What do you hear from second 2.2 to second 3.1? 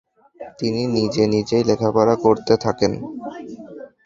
করতে থাকেন।